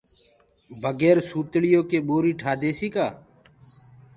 بگير 0.81 1.17
سوتݪيو 1.29 1.81
ڪي 1.89 1.99
ٻوري 2.07 2.33
ٺآ 2.39 2.51
ديسي 2.61 2.87
ڪآ۔ 2.95 3.07